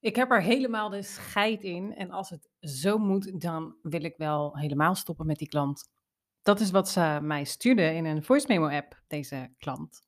Ik 0.00 0.16
heb 0.16 0.30
er 0.30 0.42
helemaal 0.42 0.88
de 0.88 1.02
scheid 1.02 1.62
in 1.62 1.94
en 1.94 2.10
als 2.10 2.30
het 2.30 2.48
zo 2.60 2.98
moet, 2.98 3.40
dan 3.40 3.76
wil 3.82 4.04
ik 4.04 4.16
wel 4.16 4.56
helemaal 4.56 4.94
stoppen 4.94 5.26
met 5.26 5.38
die 5.38 5.48
klant. 5.48 5.90
Dat 6.42 6.60
is 6.60 6.70
wat 6.70 6.88
ze 6.88 7.18
mij 7.22 7.44
stuurde 7.44 7.94
in 7.94 8.04
een 8.04 8.24
voice 8.24 8.46
memo 8.48 8.68
app, 8.68 9.02
deze 9.06 9.54
klant. 9.58 10.06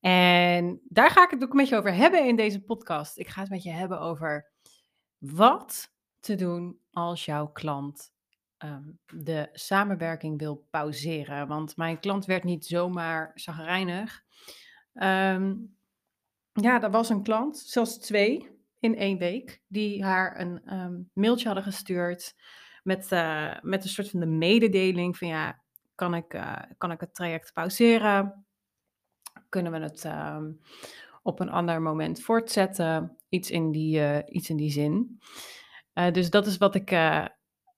En 0.00 0.80
daar 0.84 1.10
ga 1.10 1.24
ik 1.24 1.30
het 1.30 1.42
ook 1.42 1.52
met 1.52 1.68
je 1.68 1.76
over 1.76 1.94
hebben 1.94 2.26
in 2.26 2.36
deze 2.36 2.62
podcast. 2.62 3.18
Ik 3.18 3.28
ga 3.28 3.40
het 3.40 3.50
met 3.50 3.62
je 3.62 3.70
hebben 3.70 4.00
over 4.00 4.50
wat 5.18 5.92
te 6.20 6.34
doen 6.34 6.80
als 6.90 7.24
jouw 7.24 7.46
klant 7.46 8.12
ehm, 8.56 8.90
de 9.06 9.48
samenwerking 9.52 10.38
wil 10.38 10.66
pauzeren. 10.70 11.48
Want 11.48 11.76
mijn 11.76 12.00
klant 12.00 12.24
werd 12.24 12.44
niet 12.44 12.66
zomaar 12.66 13.30
zagrijnig. 13.34 14.22
Ehm, 14.92 15.54
ja, 16.52 16.82
er 16.82 16.90
was 16.90 17.08
een 17.08 17.22
klant, 17.22 17.58
zelfs 17.58 17.98
twee 17.98 18.55
in 18.80 18.96
één 18.96 19.18
week, 19.18 19.62
die 19.66 20.04
haar 20.04 20.40
een 20.40 20.60
ehm, 20.64 21.02
mailtje 21.12 21.46
hadden 21.46 21.64
gestuurd 21.64 22.34
met, 22.86 23.12
eh, 23.12 23.56
met 23.60 23.84
een 23.84 23.90
soort 23.90 24.10
van 24.10 24.20
de 24.20 24.26
mededeling 24.26 25.16
van 25.16 25.28
ja, 25.28 25.62
kan 25.94 26.14
ik, 26.14 26.34
eh, 26.34 26.62
kan 26.78 26.90
ik 26.90 27.00
het 27.00 27.14
traject 27.14 27.52
pauzeren? 27.52 28.46
Kunnen 29.48 29.72
we 29.72 29.78
het 29.78 30.04
ehm, 30.04 30.52
op 31.22 31.40
een 31.40 31.50
ander 31.50 31.82
moment 31.82 32.22
voortzetten? 32.22 33.16
Iets 33.28 33.50
in 33.50 33.70
die, 33.70 34.00
eh, 34.00 34.34
iets 34.34 34.48
in 34.48 34.56
die 34.56 34.70
zin. 34.70 35.20
dus 36.12 36.30
dat 36.30 36.46
is 36.46 36.56
wat 36.56 36.74
ik 36.74 36.90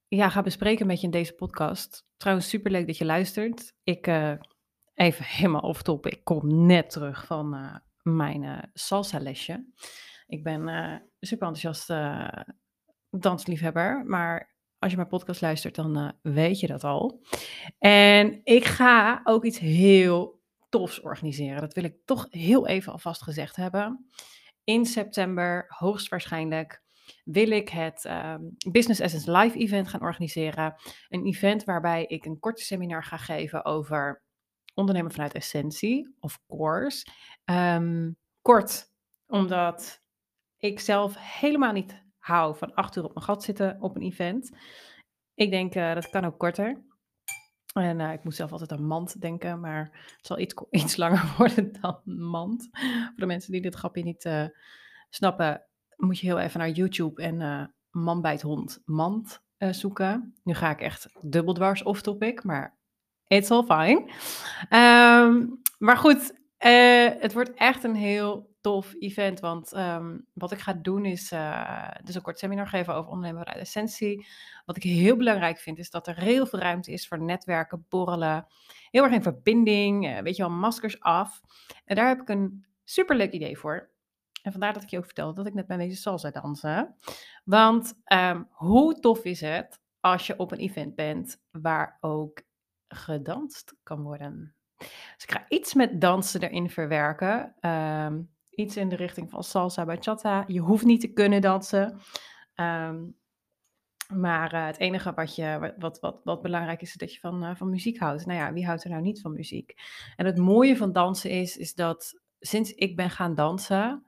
ja, 0.08 0.28
ga 0.28 0.42
bespreken 0.42 0.86
met 0.86 1.00
je 1.00 1.04
in 1.04 1.12
deze 1.12 1.34
podcast. 1.34 2.06
Trouwens, 2.16 2.48
superleuk 2.48 2.86
dat 2.86 2.96
je 2.96 3.04
luistert. 3.04 3.74
Ik, 3.82 4.06
even 4.94 5.24
helemaal 5.36 5.60
off 5.60 5.82
top, 5.82 6.06
ik 6.06 6.24
kom 6.24 6.66
net 6.66 6.90
terug 6.90 7.26
van 7.26 7.80
mijn 8.02 8.70
salsa 8.72 9.18
lesje. 9.18 9.64
Ik 10.28 10.42
ben 10.42 10.68
uh, 10.68 10.94
super 11.20 11.46
enthousiast 11.46 11.90
uh, 11.90 12.42
dansliefhebber, 13.10 14.04
maar 14.06 14.56
als 14.78 14.90
je 14.90 14.96
mijn 14.96 15.08
podcast 15.08 15.40
luistert, 15.40 15.74
dan 15.74 15.98
uh, 15.98 16.10
weet 16.34 16.60
je 16.60 16.66
dat 16.66 16.84
al. 16.84 17.20
En 17.78 18.40
ik 18.44 18.64
ga 18.64 19.20
ook 19.24 19.44
iets 19.44 19.58
heel 19.58 20.40
tofs 20.68 21.00
organiseren. 21.00 21.60
Dat 21.60 21.74
wil 21.74 21.84
ik 21.84 21.96
toch 22.04 22.26
heel 22.30 22.66
even 22.66 22.92
alvast 22.92 23.22
gezegd 23.22 23.56
hebben. 23.56 24.06
In 24.64 24.86
september, 24.86 25.64
hoogstwaarschijnlijk, 25.68 26.82
wil 27.24 27.50
ik 27.50 27.68
het 27.68 28.04
ehm, 28.04 28.42
Business 28.70 29.00
Essence 29.00 29.32
Live 29.32 29.58
Event 29.58 29.88
gaan 29.88 30.02
organiseren. 30.02 30.74
Een 31.08 31.26
event 31.26 31.64
waarbij 31.64 32.04
ik 32.04 32.24
een 32.24 32.38
korte 32.38 32.62
seminar 32.62 33.04
ga 33.04 33.16
geven 33.16 33.64
over 33.64 34.22
ondernemen 34.74 35.12
vanuit 35.12 35.34
essentie, 35.34 36.16
of 36.20 36.40
course. 36.46 37.06
Um, 37.44 38.16
kort, 38.42 38.92
omdat 39.26 40.02
ik 40.58 40.80
zelf 40.80 41.14
helemaal 41.18 41.72
niet 41.72 42.02
hou 42.18 42.56
van 42.56 42.74
acht 42.74 42.96
uur 42.96 43.04
op 43.04 43.14
mijn 43.14 43.26
gat 43.26 43.42
zitten 43.42 43.76
op 43.80 43.96
een 43.96 44.02
event. 44.02 44.50
Ik 45.34 45.50
denk, 45.50 45.74
uh, 45.74 45.94
dat 45.94 46.10
kan 46.10 46.24
ook 46.24 46.38
korter. 46.38 46.82
En 47.74 48.00
uh, 48.00 48.12
ik 48.12 48.24
moet 48.24 48.34
zelf 48.34 48.52
altijd 48.52 48.72
aan 48.72 48.86
mand 48.86 49.20
denken, 49.20 49.60
maar 49.60 50.12
het 50.16 50.26
zal 50.26 50.38
iets, 50.38 50.54
iets 50.70 50.96
langer 50.96 51.32
worden 51.38 51.72
dan 51.80 52.00
mand. 52.04 52.68
Voor 52.72 53.12
de 53.16 53.26
mensen 53.26 53.52
die 53.52 53.60
dit 53.60 53.74
grapje 53.74 54.02
niet 54.02 54.24
uh, 54.24 54.44
snappen, 55.10 55.62
moet 55.96 56.18
je 56.18 56.26
heel 56.26 56.38
even 56.38 56.60
naar 56.60 56.70
YouTube 56.70 57.22
en 57.22 57.74
man 57.90 58.22
bij 58.22 58.32
het 58.32 58.42
hond 58.42 58.82
mand 58.84 59.42
zoeken. 59.58 60.34
Nu 60.44 60.54
ga 60.54 60.70
ik 60.70 60.80
echt 60.80 61.08
dubbel 61.20 61.54
dwars 61.54 61.82
off 61.82 62.00
topic, 62.02 62.44
maar 62.44 62.78
it's 63.26 63.50
all 63.50 63.62
fine. 63.62 64.10
Um, 64.70 65.60
maar 65.78 65.96
goed, 65.96 66.34
het 67.18 67.32
wordt 67.32 67.54
echt 67.54 67.84
een 67.84 67.94
heel 67.94 68.56
tof 68.68 68.94
event. 68.98 69.40
Want 69.40 69.76
um, 69.76 70.26
wat 70.32 70.52
ik 70.52 70.58
ga 70.58 70.72
doen 70.72 71.04
is 71.04 71.32
uh, 71.32 71.88
dus 72.04 72.14
een 72.14 72.22
kort 72.22 72.38
seminar 72.38 72.66
geven 72.66 72.94
over 72.94 73.10
ondernemen 73.10 73.46
uit 73.46 73.56
essentie. 73.56 74.26
Wat 74.64 74.76
ik 74.76 74.82
heel 74.82 75.16
belangrijk 75.16 75.58
vind 75.58 75.78
is 75.78 75.90
dat 75.90 76.06
er 76.06 76.16
heel 76.16 76.46
veel 76.46 76.58
ruimte 76.58 76.92
is 76.92 77.08
voor 77.08 77.22
netwerken, 77.22 77.86
borrelen. 77.88 78.46
Heel 78.90 79.04
erg 79.04 79.12
in 79.12 79.22
verbinding, 79.22 80.06
uh, 80.06 80.18
weet 80.18 80.36
je 80.36 80.42
wel, 80.42 80.52
maskers 80.52 81.00
af. 81.00 81.40
En 81.84 81.96
daar 81.96 82.08
heb 82.08 82.20
ik 82.20 82.28
een 82.28 82.66
superleuk 82.84 83.32
idee 83.32 83.58
voor. 83.58 83.90
En 84.42 84.52
vandaar 84.52 84.72
dat 84.72 84.82
ik 84.82 84.88
je 84.88 84.98
ook 84.98 85.04
vertelde 85.04 85.34
dat 85.34 85.46
ik 85.46 85.54
net 85.54 85.66
bij 85.66 85.76
deze 85.76 86.00
salsa 86.00 86.30
dansen. 86.30 86.94
Want 87.44 87.94
um, 88.12 88.48
hoe 88.50 89.00
tof 89.00 89.24
is 89.24 89.40
het 89.40 89.80
als 90.00 90.26
je 90.26 90.38
op 90.38 90.52
een 90.52 90.58
event 90.58 90.94
bent 90.94 91.42
waar 91.50 91.98
ook 92.00 92.42
gedanst 92.88 93.74
kan 93.82 94.02
worden? 94.02 94.54
Dus 94.78 95.24
ik 95.26 95.30
ga 95.30 95.44
iets 95.48 95.74
met 95.74 96.00
dansen 96.00 96.42
erin 96.42 96.70
verwerken. 96.70 97.54
Um, 97.60 98.36
iets 98.58 98.76
in 98.76 98.88
de 98.88 98.96
richting 98.96 99.30
van 99.30 99.44
salsa 99.44 99.84
bachata. 99.84 100.44
Je 100.46 100.60
hoeft 100.60 100.84
niet 100.84 101.00
te 101.00 101.12
kunnen 101.12 101.40
dansen. 101.40 102.00
Ehm, 102.54 103.04
maar 104.14 104.54
uh, 104.54 104.66
het 104.66 104.78
enige 104.78 105.12
wat, 105.14 105.34
je, 105.34 105.74
wat, 105.78 106.00
wat, 106.00 106.20
wat 106.24 106.42
belangrijk 106.42 106.80
is, 106.80 106.88
is 106.88 106.94
dat 106.94 107.14
je 107.14 107.20
van, 107.20 107.44
uh, 107.44 107.54
van 107.54 107.70
muziek 107.70 107.98
houdt. 107.98 108.26
Nou 108.26 108.38
ja, 108.38 108.52
wie 108.52 108.66
houdt 108.66 108.84
er 108.84 108.90
nou 108.90 109.02
niet 109.02 109.20
van 109.20 109.32
muziek? 109.32 109.74
En 110.16 110.26
het 110.26 110.36
mooie 110.36 110.76
van 110.76 110.92
dansen 110.92 111.30
is, 111.30 111.56
is 111.56 111.74
dat 111.74 112.20
sinds 112.40 112.72
ik 112.74 112.96
ben 112.96 113.10
gaan 113.10 113.34
dansen, 113.34 114.04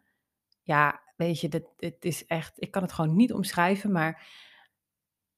ja, 0.63 1.01
weet 1.17 1.41
je, 1.41 1.49
dit, 1.77 2.05
is 2.05 2.27
echt, 2.27 2.53
ik 2.57 2.71
kan 2.71 2.83
het 2.83 2.93
gewoon 2.93 3.17
niet 3.17 3.33
omschrijven, 3.33 3.93
maar 3.93 4.27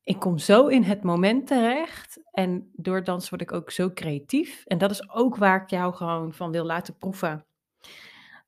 ik 0.03 0.19
kom 0.21 0.39
zo 0.39 0.67
in 0.67 0.83
het 0.83 1.03
moment 1.03 1.47
terecht. 1.47 2.21
En 2.31 2.71
door 2.73 3.05
dansen 3.05 3.31
word 3.31 3.43
ik 3.43 3.53
ook 3.53 3.71
zo 3.71 3.91
creatief. 3.91 4.65
En 4.67 4.79
dat 4.79 4.91
is 4.91 5.11
ook 5.11 5.37
waar 5.37 5.63
ik 5.63 5.71
jou 5.71 5.95
gewoon 5.95 6.33
van 6.33 6.51
wil 6.51 6.65
laten 6.65 6.97
proeven. 6.97 7.47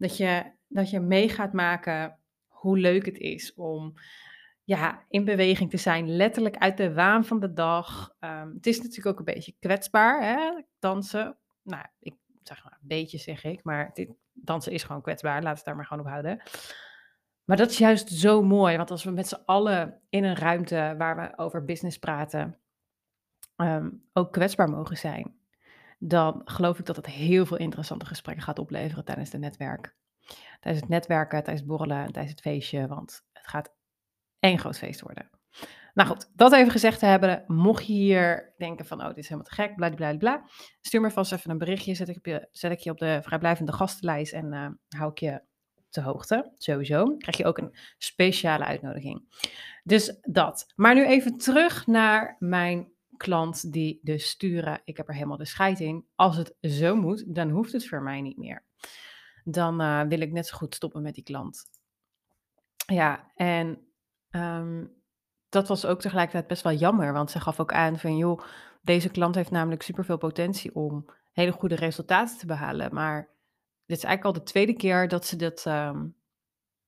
Dat 0.05 0.17
je, 0.17 0.53
dat 0.69 0.91
je 0.91 1.01
mee 1.01 1.29
gaat 1.29 1.53
maken 1.53 2.19
hoe 2.47 2.79
leuk 2.79 3.07
het 3.07 3.19
is 3.19 3.55
om 3.55 3.95
ja, 4.65 5.05
in 5.09 5.25
beweging 5.25 5.71
te 5.71 5.77
zijn, 5.77 6.17
letterlijk 6.17 6.57
uit 6.57 6.77
de 6.77 6.95
waan 6.95 7.25
van 7.25 7.41
de 7.41 7.53
dag. 7.53 8.15
Ehm, 8.19 8.55
het 8.55 8.67
is 8.67 8.79
natuurlijk 8.79 9.07
ook 9.07 9.19
een 9.19 9.35
beetje 9.35 9.55
kwetsbaar, 9.59 10.23
hè? 10.23 10.63
dansen. 10.79 11.37
Nou, 11.63 11.85
ik 12.01 12.15
zeg 12.43 12.65
maar 12.65 12.73
een 12.73 12.89
beetje 12.89 13.19
zeg 13.19 13.45
ik, 13.45 13.65
maar 13.65 13.91
dit, 13.95 14.11
dansen 14.33 14.73
is 14.73 14.83
gewoon 14.83 15.03
kwetsbaar. 15.03 15.43
Laat 15.43 15.57
het 15.57 15.65
daar 15.65 15.77
maar 15.77 15.87
gewoon 15.87 16.05
op 16.05 16.11
houden. 16.11 16.43
Maar 17.45 17.57
dat 17.57 17.71
is 17.71 17.79
juist 17.79 18.09
zo 18.09 18.43
mooi, 18.43 18.77
want 18.77 18.91
als 18.91 19.05
we 19.05 19.11
met 19.11 19.29
z'n 19.29 19.43
allen 19.45 20.01
in 20.09 20.25
een 20.25 20.37
ruimte 20.37 20.95
waar 20.99 21.17
we 21.17 21.39
over 21.39 21.65
business 21.65 21.99
praten, 21.99 22.59
ehm, 23.57 23.91
ook 24.13 24.33
kwetsbaar 24.33 24.71
mogen 24.71 24.97
zijn, 24.97 25.35
dan 26.07 26.43
geloof 26.45 26.79
ik 26.79 26.87
dat 26.87 26.97
het 26.97 27.07
heel 27.07 27.47
veel 27.47 27.57
interessante 27.57 28.07
gesprekken 28.07 28.45
gaat 28.45 28.59
opleveren 28.59 29.05
tijdens 29.05 29.33
het 29.33 29.41
netwerk. 29.41 29.95
Tijdens 30.61 30.83
het 30.83 30.89
netwerken, 30.89 31.43
tijdens 31.43 31.61
het 31.61 31.67
borrelen, 31.67 32.13
tijdens 32.13 32.31
het 32.31 32.41
feestje, 32.41 32.87
want 32.87 33.25
het 33.33 33.47
gaat 33.47 33.75
één 34.39 34.59
groot 34.59 34.79
feest 34.79 35.01
worden. 35.01 35.31
Nou 35.95 36.09
goed, 36.09 36.31
dat 36.35 36.53
even 36.53 36.71
gezegd 36.71 36.99
te 36.99 37.07
hebben, 37.07 37.45
mocht 37.47 37.87
je 37.87 37.93
hier 37.93 38.55
denken 38.57 38.87
van, 38.87 39.01
oh, 39.01 39.09
dit 39.09 39.19
is 39.19 39.29
helemaal 39.29 39.51
te 39.51 39.55
gek, 39.55 39.75
bla 39.75 39.91
bla 39.91 40.17
bla, 40.17 40.45
stuur 40.81 41.01
me 41.01 41.11
vast 41.11 41.33
even 41.33 41.51
een 41.51 41.59
berichtje, 41.59 41.95
zet 41.95 42.09
ik, 42.09 42.27
je, 42.27 42.49
zet 42.53 42.73
ik 42.73 42.79
je 42.79 42.91
op 42.91 42.99
de 42.99 43.19
vrijblijvende 43.23 43.73
gastenlijst 43.73 44.33
en 44.33 44.53
uh, 44.53 44.99
hou 44.99 45.11
ik 45.11 45.19
je 45.19 45.43
op 45.75 45.85
de 45.91 46.01
hoogte, 46.01 46.53
sowieso. 46.55 47.17
krijg 47.17 47.37
je 47.37 47.45
ook 47.45 47.59
een 47.59 47.77
speciale 47.99 48.65
uitnodiging. 48.65 49.23
Dus 49.83 50.19
dat. 50.23 50.73
Maar 50.75 50.95
nu 50.95 51.07
even 51.07 51.37
terug 51.37 51.87
naar 51.87 52.37
mijn 52.39 52.94
klant 53.17 53.73
die 53.73 54.01
dus 54.03 54.29
sturen, 54.29 54.81
ik 54.85 54.97
heb 54.97 55.09
er 55.09 55.15
helemaal 55.15 55.37
de 55.37 55.45
scheid 55.45 55.81
in. 55.81 56.07
Als 56.15 56.37
het 56.37 56.55
zo 56.61 56.97
moet, 56.97 57.35
dan 57.35 57.51
hoeft 57.51 57.73
het 57.73 57.89
voor 57.89 58.03
mij 58.03 58.21
niet 58.21 58.37
meer. 58.37 58.65
Dan 59.45 59.81
uh, 59.81 60.03
wil 60.03 60.21
ik 60.21 60.33
net 60.33 60.47
zo 60.47 60.57
goed 60.57 60.75
stoppen 60.75 61.03
met 61.03 61.15
die 61.15 61.25
klant. 61.25 61.65
Ja, 62.87 63.31
en 63.35 63.87
um, 64.31 64.93
dat 65.49 65.69
was 65.69 65.87
ook 65.87 66.01
tegelijkertijd 66.01 66.47
best 66.47 66.63
wel 66.63 66.73
jammer, 66.73 67.13
want 67.13 67.31
ze 67.31 67.41
gaf 67.41 67.61
ook 67.61 67.73
aan 67.73 67.99
van, 67.99 68.17
joh, 68.17 68.41
deze 68.83 69.09
klant 69.09 69.35
heeft 69.35 69.51
namelijk 69.51 69.83
superveel 69.83 70.19
potentie 70.19 70.75
om 70.75 71.07
hele 71.33 71.53
goede 71.53 71.75
resultaten 71.75 72.39
te 72.39 72.47
behalen. 72.47 72.95
Maar 72.95 73.29
dit 73.87 73.97
is 73.97 74.05
eigenlijk 74.05 74.37
al 74.37 74.45
de 74.45 74.51
tweede 74.51 74.75
keer 74.75 75.09
dat 75.09 75.27
ze, 75.27 75.37
dat, 75.37 75.65
um, 75.65 76.17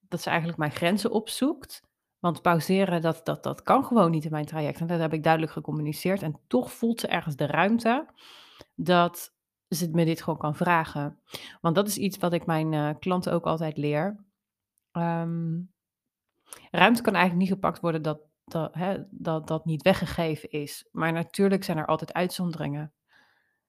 dat 0.00 0.20
ze 0.20 0.28
eigenlijk 0.28 0.58
mijn 0.58 0.70
grenzen 0.70 1.10
opzoekt. 1.10 1.82
Want 2.26 2.42
pauzeren, 2.42 3.02
dat, 3.02 3.20
dat, 3.24 3.42
dat 3.42 3.62
kan 3.62 3.84
gewoon 3.84 4.10
niet 4.10 4.24
in 4.24 4.30
mijn 4.30 4.44
traject. 4.44 4.80
En 4.80 4.86
dat 4.86 5.00
heb 5.00 5.12
ik 5.12 5.22
duidelijk 5.22 5.52
gecommuniceerd. 5.52 6.22
En 6.22 6.40
toch 6.46 6.72
voelt 6.72 7.00
ze 7.00 7.06
ergens 7.06 7.36
de 7.36 7.46
ruimte 7.46 8.06
dat 8.74 9.34
ze 9.68 9.88
me 9.92 10.04
dit 10.04 10.22
gewoon 10.22 10.38
kan 10.38 10.56
vragen. 10.56 11.18
Want 11.60 11.74
dat 11.74 11.88
is 11.88 11.96
iets 11.96 12.18
wat 12.18 12.32
ik 12.32 12.46
mijn 12.46 12.72
uh, 12.72 12.90
klanten 12.98 13.32
ook 13.32 13.44
altijd 13.44 13.76
leer. 13.76 14.24
Um, 14.92 15.72
ruimte 16.70 17.02
kan 17.02 17.14
eigenlijk 17.14 17.44
niet 17.44 17.54
gepakt 17.58 17.80
worden 17.80 18.02
dat 18.02 18.20
dat, 18.44 18.74
hè, 18.74 18.96
dat 19.10 19.46
dat 19.46 19.64
niet 19.64 19.82
weggegeven 19.82 20.50
is. 20.50 20.88
Maar 20.92 21.12
natuurlijk 21.12 21.64
zijn 21.64 21.78
er 21.78 21.86
altijd 21.86 22.12
uitzonderingen. 22.12 22.92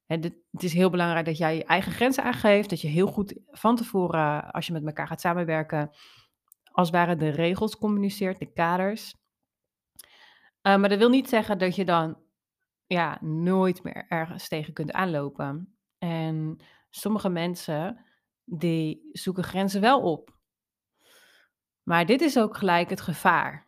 Het 0.06 0.34
is 0.52 0.74
heel 0.74 0.90
belangrijk 0.90 1.26
dat 1.26 1.38
jij 1.38 1.56
je 1.56 1.64
eigen 1.64 1.92
grenzen 1.92 2.24
aangeeft. 2.24 2.70
Dat 2.70 2.82
je 2.82 2.88
heel 2.88 3.08
goed 3.08 3.40
van 3.52 3.76
tevoren, 3.76 4.52
als 4.52 4.68
je 4.68 4.74
met 4.74 4.86
elkaar 4.86 5.08
gaat 5.08 5.22
samenwerken, 5.22 5.92
als 6.78 6.88
het 6.88 6.98
ware 6.98 7.16
de 7.16 7.30
regels 7.30 7.78
communiceert, 7.78 8.40
de 8.40 8.54
kaders. 8.54 9.16
Uh, 10.62 10.78
maar 10.78 10.90
dat 10.90 10.98
wil 10.98 11.10
niet 11.10 11.30
zeggen 11.30 11.58
dat 11.58 11.76
je 11.76 11.86
dan 11.86 12.22
ja, 12.86 13.18
nooit 13.22 13.84
meer 13.84 14.06
ergens 14.08 14.48
tegen 14.48 14.74
kunt 14.74 14.92
aanlopen. 14.92 15.78
En 15.98 16.58
sommige 16.90 17.30
mensen 17.30 18.06
die 18.44 19.10
zoeken 19.12 19.44
grenzen 19.44 19.82
wel 19.82 20.02
op. 20.02 20.38
Maar 21.84 22.06
dit 22.06 22.22
is 22.22 22.40
ook 22.40 22.58
gelijk 22.58 22.90
het 22.90 23.02
gevaar. 23.02 23.68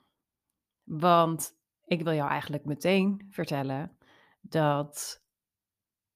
Want 0.84 1.52
ik 1.86 2.02
wil 2.02 2.14
jou 2.14 2.30
eigenlijk 2.30 2.66
meteen 2.66 3.28
vertellen 3.30 3.98
dat, 4.42 5.24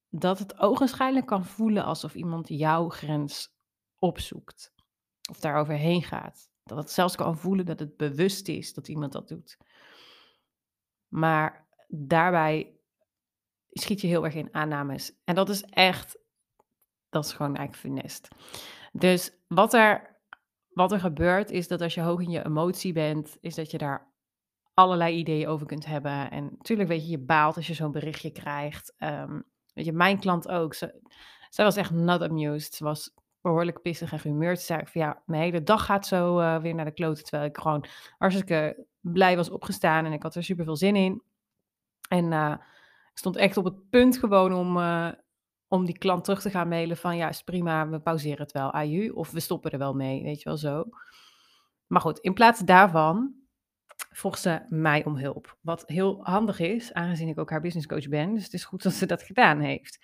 dat 0.09 0.39
het 0.39 0.59
ogenschijnlijk 0.59 1.25
kan 1.25 1.45
voelen 1.45 1.83
alsof 1.83 2.15
iemand 2.15 2.47
jouw 2.47 2.89
grens 2.89 3.57
opzoekt 3.99 4.73
of 5.29 5.39
daar 5.39 5.55
overheen 5.55 6.03
gaat. 6.03 6.51
Dat 6.63 6.77
het 6.77 6.91
zelfs 6.91 7.15
kan 7.15 7.37
voelen 7.37 7.65
dat 7.65 7.79
het 7.79 7.97
bewust 7.97 8.47
is 8.47 8.73
dat 8.73 8.87
iemand 8.87 9.11
dat 9.11 9.27
doet. 9.27 9.57
Maar 11.07 11.67
daarbij 11.87 12.77
schiet 13.69 14.01
je 14.01 14.07
heel 14.07 14.25
erg 14.25 14.35
in 14.35 14.53
aannames. 14.53 15.13
En 15.23 15.35
dat 15.35 15.49
is 15.49 15.63
echt, 15.63 16.17
dat 17.09 17.25
is 17.25 17.33
gewoon 17.33 17.55
eigenlijk 17.55 17.87
funest. 17.87 18.27
Dus 18.91 19.31
wat 19.47 19.73
er, 19.73 20.19
wat 20.69 20.91
er 20.91 20.99
gebeurt 20.99 21.51
is 21.51 21.67
dat 21.67 21.81
als 21.81 21.93
je 21.93 22.01
hoog 22.01 22.21
in 22.21 22.29
je 22.29 22.45
emotie 22.45 22.93
bent, 22.93 23.37
is 23.41 23.55
dat 23.55 23.71
je 23.71 23.77
daar 23.77 24.13
allerlei 24.73 25.17
ideeën 25.17 25.47
over 25.47 25.67
kunt 25.67 25.85
hebben. 25.85 26.31
En 26.31 26.43
natuurlijk 26.43 26.89
weet 26.89 27.03
je, 27.03 27.09
je 27.09 27.19
baalt 27.19 27.55
als 27.55 27.67
je 27.67 27.73
zo'n 27.73 27.91
berichtje 27.91 28.31
krijgt. 28.31 28.93
Ehm, 28.97 29.41
weet 29.73 29.85
je, 29.85 29.93
mijn 29.93 30.19
klant 30.19 30.47
ook. 30.47 30.73
Zij 30.73 31.65
was 31.65 31.75
echt 31.75 31.91
not 31.91 32.21
amused. 32.21 32.73
Ze 32.73 32.83
was 32.83 33.13
behoorlijk 33.43 33.81
pissig 33.81 34.11
en 34.11 34.19
gehumeurd. 34.19 34.59
Ze 34.59 34.65
zei 34.65 34.81
van 34.85 35.01
ja, 35.01 35.21
mijn 35.25 35.41
hele 35.41 35.63
dag 35.63 35.85
gaat 35.85 36.07
zo 36.07 36.39
uh, 36.39 36.61
weer 36.61 36.75
naar 36.75 36.85
de 36.85 36.91
kloten. 36.91 37.23
Terwijl 37.23 37.49
ik 37.49 37.57
gewoon 37.57 37.85
hartstikke 38.17 38.85
blij 38.99 39.35
was 39.35 39.49
opgestaan 39.49 40.05
en 40.05 40.13
ik 40.13 40.23
had 40.23 40.35
er 40.35 40.43
super 40.43 40.65
veel 40.65 40.75
zin 40.75 40.95
in. 40.95 41.21
En 42.09 42.31
uh, 42.31 42.55
ik 43.11 43.17
stond 43.17 43.35
echt 43.35 43.57
op 43.57 43.65
het 43.65 43.89
punt 43.89 44.17
gewoon 44.17 44.53
om, 44.53 44.77
uh, 44.77 45.11
om 45.67 45.85
die 45.85 45.97
klant 45.97 46.23
terug 46.23 46.41
te 46.41 46.49
gaan 46.49 46.67
mailen 46.67 46.97
van 46.97 47.17
ja, 47.17 47.29
is 47.29 47.43
prima, 47.43 47.89
we 47.89 47.99
pauzeren 47.99 48.41
het 48.41 48.51
wel, 48.51 48.71
aju. 48.71 49.09
Of 49.09 49.31
we 49.31 49.39
stoppen 49.39 49.71
er 49.71 49.77
wel 49.77 49.93
mee, 49.93 50.23
weet 50.23 50.41
je 50.41 50.49
wel 50.49 50.57
zo. 50.57 50.85
Maar 51.87 52.01
goed, 52.01 52.19
in 52.19 52.33
plaats 52.33 52.59
daarvan 52.59 53.33
vroeg 54.13 54.37
ze 54.37 54.65
mij 54.69 55.05
om 55.05 55.17
hulp. 55.17 55.57
Wat 55.61 55.83
heel 55.85 56.19
handig 56.23 56.59
is, 56.59 56.93
aangezien 56.93 57.27
ik 57.27 57.39
ook 57.39 57.49
haar 57.49 57.61
businesscoach 57.61 58.07
ben. 58.07 58.33
Dus 58.33 58.43
het 58.43 58.53
is 58.53 58.65
goed 58.65 58.83
dat 58.83 58.93
ze 58.93 59.05
dat 59.05 59.23
gedaan 59.23 59.59
heeft. 59.59 59.99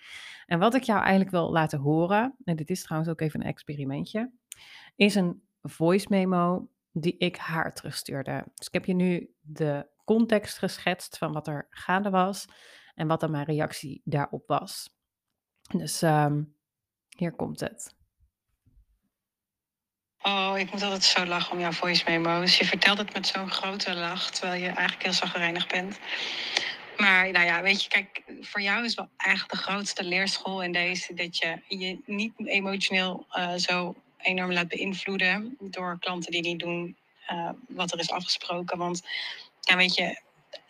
En 0.46 0.58
wat 0.58 0.74
ik 0.74 0.82
jou 0.82 1.00
eigenlijk 1.00 1.30
wil 1.30 1.50
laten 1.50 1.78
horen, 1.78 2.34
en 2.44 2.56
dit 2.56 2.70
is 2.70 2.82
trouwens 2.82 3.10
ook 3.10 3.20
even 3.20 3.40
een 3.40 3.46
experimentje, 3.46 4.30
is 4.96 5.14
een 5.14 5.42
voice 5.62 6.06
memo 6.08 6.68
die 6.92 7.16
ik 7.18 7.36
haar 7.36 7.74
terugstuurde. 7.74 8.44
Dus 8.54 8.66
ik 8.66 8.72
heb 8.72 8.84
je 8.84 8.94
nu 8.94 9.34
de 9.40 9.86
context 10.04 10.58
geschetst 10.58 11.18
van 11.18 11.32
wat 11.32 11.46
er 11.46 11.66
gaande 11.70 12.10
was 12.10 12.46
en 12.94 13.06
wat 13.06 13.20
dan 13.20 13.30
mijn 13.30 13.44
reactie 13.44 14.02
daarop 14.04 14.46
was. 14.46 14.98
Dus 15.76 16.02
um, 16.02 16.54
hier 17.16 17.32
komt 17.32 17.60
het. 17.60 17.98
Oh, 20.22 20.54
ik 20.58 20.72
moet 20.72 20.82
altijd 20.82 21.04
zo 21.04 21.24
lachen 21.26 21.52
om 21.52 21.60
jouw 21.60 21.72
voice 21.72 22.04
memo's. 22.06 22.58
Je 22.58 22.64
vertelt 22.64 22.98
het 22.98 23.12
met 23.12 23.26
zo'n 23.26 23.50
grote 23.50 23.94
lach, 23.94 24.30
terwijl 24.30 24.60
je 24.60 24.66
eigenlijk 24.66 25.02
heel 25.02 25.12
zagrijnig 25.12 25.66
bent. 25.66 25.98
Maar 26.96 27.30
nou 27.30 27.46
ja, 27.46 27.62
weet 27.62 27.82
je, 27.82 27.88
kijk, 27.88 28.22
voor 28.40 28.60
jou 28.60 28.84
is 28.84 28.94
wel 28.94 29.08
eigenlijk 29.16 29.52
de 29.52 29.70
grootste 29.70 30.04
leerschool 30.04 30.62
in 30.62 30.72
deze 30.72 31.14
dat 31.14 31.36
je 31.36 31.60
je 31.68 31.98
niet 32.06 32.32
emotioneel 32.44 33.26
uh, 33.32 33.54
zo 33.54 33.94
enorm 34.18 34.52
laat 34.52 34.68
beïnvloeden 34.68 35.56
door 35.60 35.98
klanten 36.00 36.32
die 36.32 36.40
niet 36.40 36.58
doen 36.58 36.96
uh, 37.30 37.50
wat 37.68 37.92
er 37.92 37.98
is 37.98 38.10
afgesproken. 38.10 38.78
Want 38.78 39.02
ja, 39.60 39.76
weet 39.76 39.94
je, 39.94 40.20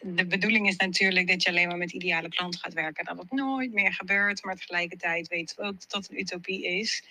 de 0.01 0.27
bedoeling 0.27 0.69
is 0.69 0.77
natuurlijk 0.77 1.29
dat 1.29 1.43
je 1.43 1.49
alleen 1.49 1.69
maar 1.69 1.77
met 1.77 1.93
ideale 1.93 2.29
klanten 2.29 2.61
gaat 2.61 2.73
werken. 2.73 3.05
Dat 3.05 3.19
het 3.19 3.31
nooit 3.31 3.73
meer 3.73 3.93
gebeurt, 3.93 4.45
maar 4.45 4.57
tegelijkertijd 4.57 5.29
weten 5.29 5.57
we 5.57 5.63
ook 5.63 5.81
dat 5.81 5.91
dat 5.91 6.11
een 6.11 6.21
utopie 6.21 6.67
is. 6.67 7.03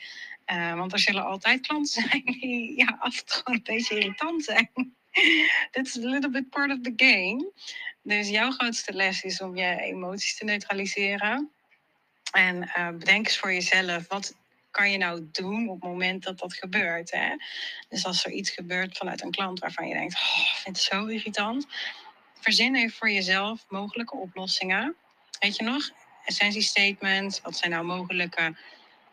Uh, 0.52 0.76
want 0.76 0.94
er 0.94 1.00
zullen 1.00 1.26
altijd 1.26 1.68
klanten 1.68 2.04
zijn 2.04 2.24
die 2.26 2.78
ja, 2.78 2.98
af 3.00 3.20
en 3.20 3.26
toe 3.26 3.54
een 3.54 3.64
beetje 3.64 3.96
irritant 3.96 4.44
zijn. 4.44 4.70
That's 5.72 5.98
a 5.98 6.00
little 6.00 6.30
bit 6.30 6.50
part 6.50 6.72
of 6.72 6.82
the 6.82 6.94
game. 6.96 7.52
Dus 8.02 8.30
jouw 8.30 8.52
grootste 8.52 8.94
les 8.94 9.24
is 9.24 9.42
om 9.42 9.56
je 9.56 9.82
emoties 9.82 10.38
te 10.38 10.44
neutraliseren. 10.44 11.52
En 12.32 12.72
uh, 12.78 12.90
bedenk 12.90 13.26
eens 13.26 13.38
voor 13.38 13.54
jezelf, 13.54 14.08
wat 14.08 14.36
kan 14.72 14.92
je 14.92 14.98
nou 14.98 15.28
doen 15.32 15.70
op 15.70 15.82
het 15.82 15.90
moment 15.90 16.24
dat 16.24 16.40
dat 16.40 16.54
gebeurt? 16.54 17.12
Hè? 17.12 17.36
Dus 17.90 18.06
als 18.06 18.26
er 18.26 18.32
iets 18.32 18.50
gebeurt 18.50 18.98
vanuit 18.98 19.22
een 19.22 19.32
klant 19.32 19.60
waarvan 19.60 19.88
je 19.88 19.94
denkt, 19.94 20.14
oh, 20.14 20.40
ik 20.52 20.60
vind 20.64 20.76
het 20.76 20.86
zo 20.86 21.06
irritant. 21.06 21.68
Verzin 22.40 22.76
even 22.76 22.98
voor 22.98 23.10
jezelf 23.10 23.66
mogelijke 23.70 24.16
oplossingen. 24.16 24.96
Weet 25.40 25.56
je 25.56 25.64
nog? 25.64 25.90
Essentiestatement, 26.26 27.42
wat 27.44 27.58
zijn 27.58 27.72
nou 27.72 27.86
mogelijke 27.86 28.56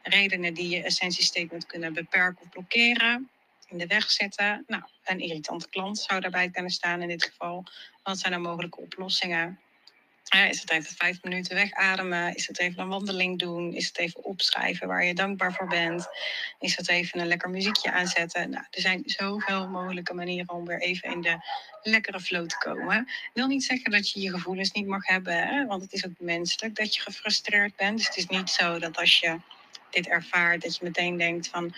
redenen 0.03 0.55
die 0.55 0.69
je 0.69 0.83
essentiestatement 0.83 1.67
kunnen 1.67 1.93
beperken 1.93 2.43
of 2.43 2.49
blokkeren, 2.49 3.29
in 3.69 3.79
de 3.79 3.87
weg 3.87 4.11
zetten. 4.11 4.65
Nou, 4.67 4.83
een 5.05 5.21
irritante 5.21 5.69
klant 5.69 5.99
zou 5.99 6.21
daarbij 6.21 6.51
kunnen 6.51 6.71
staan 6.71 7.03
in 7.03 7.09
dit 7.09 7.25
geval. 7.25 7.65
Wat 8.03 8.19
zijn 8.19 8.33
er 8.33 8.41
mogelijke 8.41 8.81
oplossingen? 8.81 9.61
Is 10.29 10.61
het 10.61 10.71
even 10.71 10.97
vijf 10.97 11.23
minuten 11.23 11.55
wegademen? 11.55 12.35
Is 12.35 12.47
het 12.47 12.59
even 12.59 12.83
een 12.83 12.89
wandeling 12.89 13.39
doen? 13.39 13.73
Is 13.73 13.87
het 13.87 13.99
even 13.99 14.25
opschrijven 14.25 14.89
waar 14.89 15.05
je 15.05 15.15
dankbaar 15.15 15.53
voor 15.53 15.69
bent? 15.69 16.09
Is 16.59 16.77
het 16.77 16.89
even 16.89 17.21
een 17.21 17.27
lekker 17.27 17.51
muziekje 17.51 17.93
aanzetten? 17.93 18.51
Nou, 18.51 18.65
er 18.71 18.81
zijn 18.81 19.03
zoveel 19.05 19.69
mogelijke 19.69 20.15
manieren 20.15 20.55
om 20.55 20.67
weer 20.67 20.81
even 20.81 21.11
in 21.11 21.21
de 21.21 21.39
lekkere 21.83 22.21
flow 22.21 22.47
te 22.47 22.59
komen. 22.59 22.99
Ik 23.01 23.31
wil 23.33 23.47
niet 23.47 23.65
zeggen 23.65 23.91
dat 23.91 24.11
je 24.11 24.21
je 24.21 24.31
gevoelens 24.31 24.73
niet 24.73 24.87
mag 24.87 25.07
hebben, 25.07 25.49
hè? 25.49 25.67
want 25.67 25.83
het 25.83 25.93
is 25.93 26.07
ook 26.07 26.19
menselijk 26.19 26.75
dat 26.75 26.95
je 26.95 27.01
gefrustreerd 27.01 27.77
bent. 27.77 27.97
Dus 27.97 28.07
het 28.07 28.17
is 28.17 28.27
niet 28.27 28.51
zo 28.51 28.79
dat 28.79 28.99
als 28.99 29.19
je 29.19 29.41
dit 29.91 30.07
ervaart, 30.07 30.63
dat 30.63 30.77
je 30.77 30.85
meteen 30.85 31.17
denkt 31.17 31.49
van, 31.49 31.75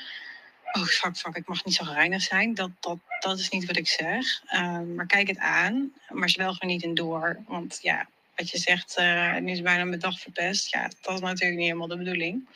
oh 0.72 0.84
fuck, 0.84 1.16
fuck, 1.16 1.36
ik 1.36 1.48
mag 1.48 1.64
niet 1.64 1.74
zo 1.74 1.84
reinig 1.84 2.22
zijn. 2.22 2.54
Dat, 2.54 2.70
dat, 2.80 2.98
dat 3.20 3.38
is 3.38 3.48
niet 3.48 3.66
wat 3.66 3.76
ik 3.76 3.88
zeg. 3.88 4.42
Um, 4.54 4.94
maar 4.94 5.06
kijk 5.06 5.28
het 5.28 5.38
aan, 5.38 5.92
maar 6.08 6.30
zwelg 6.30 6.60
er 6.60 6.66
niet 6.66 6.82
in 6.82 6.94
door. 6.94 7.42
Want 7.46 7.78
ja, 7.82 8.08
wat 8.38 8.50
je 8.50 8.58
zegt, 8.58 8.98
uh, 8.98 9.36
nu 9.36 9.52
is 9.52 9.62
bijna 9.62 9.84
mijn 9.84 10.00
dag 10.00 10.20
verpest. 10.20 10.70
Ja, 10.70 10.90
dat 11.00 11.14
is 11.14 11.20
natuurlijk 11.20 11.56
niet 11.56 11.66
helemaal 11.66 11.86
de 11.88 11.96
bedoeling. 11.96 12.48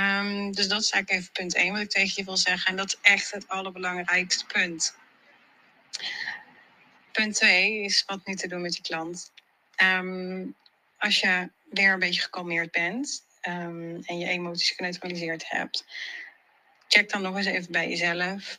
Um, 0.00 0.52
dus 0.52 0.68
dat 0.68 0.80
is 0.80 0.90
eigenlijk 0.90 1.10
even 1.10 1.32
punt 1.32 1.54
1 1.54 1.72
wat 1.72 1.80
ik 1.80 1.90
tegen 1.90 2.12
je 2.16 2.24
wil 2.24 2.36
zeggen. 2.36 2.70
En 2.70 2.76
dat 2.76 2.86
is 2.86 2.98
echt 3.02 3.30
het 3.30 3.48
allerbelangrijkste 3.48 4.46
punt. 4.46 4.96
Punt 7.12 7.34
2 7.34 7.82
is 7.82 8.04
wat 8.06 8.26
nu 8.26 8.34
te 8.34 8.48
doen 8.48 8.60
met 8.60 8.76
je 8.76 8.82
klant. 8.82 9.32
Um, 9.82 10.54
als 10.98 11.20
je 11.20 11.50
weer 11.70 11.92
een 11.92 11.98
beetje 11.98 12.20
gekalmeerd 12.20 12.70
bent, 12.70 13.24
um, 13.48 14.02
en 14.04 14.18
je 14.18 14.28
emoties 14.28 14.70
geneutraliseerd 14.70 15.48
hebt, 15.48 15.84
check 16.88 17.10
dan 17.10 17.22
nog 17.22 17.36
eens 17.36 17.46
even 17.46 17.72
bij 17.72 17.88
jezelf 17.88 18.58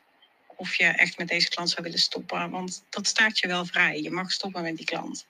of 0.56 0.76
je 0.76 0.86
echt 0.86 1.18
met 1.18 1.28
deze 1.28 1.50
klant 1.50 1.70
zou 1.70 1.84
willen 1.84 2.00
stoppen. 2.00 2.50
Want 2.50 2.84
dat 2.90 3.08
staat 3.08 3.40
je 3.40 3.48
wel 3.48 3.66
vrij. 3.66 4.02
Je 4.02 4.12
mag 4.12 4.32
stoppen 4.32 4.62
met 4.62 4.78
die 4.78 4.86
klant. 4.86 5.26